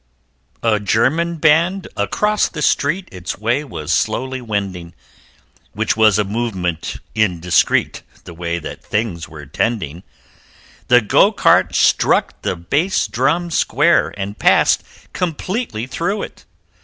A 0.63 0.79
German 0.79 1.35
Band 1.35 1.87
across 1.95 2.49
the 2.49 2.63
street 2.63 3.07
Its 3.11 3.37
way 3.37 3.63
was 3.63 3.93
slowly 3.93 4.41
wending, 4.41 4.95
Which 5.73 5.95
was 5.95 6.17
a 6.17 6.23
movement 6.23 6.95
indiscreet, 7.13 8.01
The 8.23 8.33
way 8.33 8.57
that 8.57 8.83
things 8.83 9.29
were 9.29 9.45
tending 9.45 10.01
The 10.87 11.01
Go 11.01 11.31
cart 11.31 11.75
struck 11.75 12.41
the 12.41 12.55
bass 12.55 13.05
drum 13.05 13.51
square, 13.51 14.11
And 14.17 14.39
passed 14.39 14.83
completely 15.13 15.85
through 15.85 16.23
it. 16.23 16.45